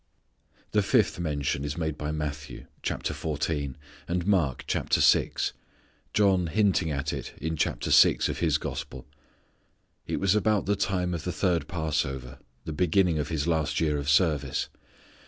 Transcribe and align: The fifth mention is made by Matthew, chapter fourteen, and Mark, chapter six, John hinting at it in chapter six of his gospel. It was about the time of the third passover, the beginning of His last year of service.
The 0.71 0.81
fifth 0.81 1.19
mention 1.19 1.63
is 1.63 1.77
made 1.77 1.95
by 1.95 2.11
Matthew, 2.11 2.65
chapter 2.81 3.13
fourteen, 3.13 3.77
and 4.07 4.25
Mark, 4.25 4.63
chapter 4.65 4.99
six, 4.99 5.53
John 6.11 6.47
hinting 6.47 6.89
at 6.89 7.13
it 7.13 7.35
in 7.37 7.55
chapter 7.55 7.91
six 7.91 8.27
of 8.27 8.39
his 8.39 8.57
gospel. 8.57 9.05
It 10.07 10.19
was 10.19 10.33
about 10.33 10.65
the 10.65 10.75
time 10.75 11.13
of 11.13 11.23
the 11.23 11.31
third 11.31 11.67
passover, 11.67 12.39
the 12.65 12.73
beginning 12.73 13.19
of 13.19 13.29
His 13.29 13.45
last 13.45 13.79
year 13.79 13.99
of 13.99 14.09
service. 14.09 14.69